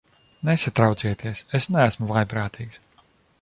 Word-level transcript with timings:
Nesatraucieties, 0.47 1.43
es 1.59 1.67
neesmu 1.77 2.09
vājprātīgs. 2.13 2.81